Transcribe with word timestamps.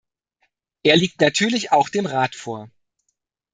Er 0.81 0.95
liegt 0.97 1.21
natürlich 1.21 1.71
auch 1.71 1.87
dem 1.89 2.07
Rat 2.07 2.33
vor. 2.33 2.71